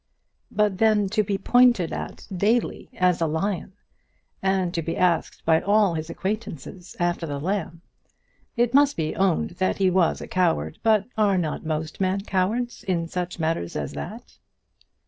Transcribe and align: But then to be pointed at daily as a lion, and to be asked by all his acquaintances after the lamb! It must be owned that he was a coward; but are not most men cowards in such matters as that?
But 0.49 0.79
then 0.79 1.09
to 1.09 1.21
be 1.21 1.37
pointed 1.37 1.93
at 1.93 2.25
daily 2.35 2.89
as 2.97 3.21
a 3.21 3.27
lion, 3.27 3.73
and 4.41 4.73
to 4.73 4.81
be 4.81 4.97
asked 4.97 5.45
by 5.45 5.61
all 5.61 5.93
his 5.93 6.09
acquaintances 6.09 6.95
after 6.99 7.27
the 7.27 7.39
lamb! 7.39 7.83
It 8.57 8.73
must 8.73 8.97
be 8.97 9.15
owned 9.15 9.51
that 9.61 9.77
he 9.77 9.91
was 9.91 10.19
a 10.19 10.27
coward; 10.27 10.79
but 10.81 11.05
are 11.19 11.37
not 11.37 11.67
most 11.67 12.01
men 12.01 12.21
cowards 12.21 12.83
in 12.83 13.07
such 13.09 13.37
matters 13.37 13.75
as 13.75 13.91
that? 13.93 14.39